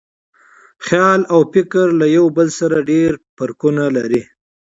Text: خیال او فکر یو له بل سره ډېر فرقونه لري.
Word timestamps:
خیال 0.87 1.21
او 1.33 1.39
فکر 1.53 1.85
یو 2.15 2.25
له 2.27 2.33
بل 2.37 2.47
سره 2.59 2.77
ډېر 2.91 3.11
فرقونه 3.37 3.83
لري. 3.95 4.21